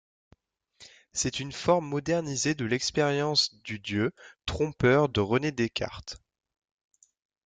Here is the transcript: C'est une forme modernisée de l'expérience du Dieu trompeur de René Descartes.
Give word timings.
C'est 1.13 1.39
une 1.39 1.51
forme 1.51 1.87
modernisée 1.87 2.55
de 2.55 2.65
l'expérience 2.65 3.53
du 3.63 3.77
Dieu 3.77 4.13
trompeur 4.47 5.09
de 5.09 5.19
René 5.21 5.51
Descartes. 5.51 6.19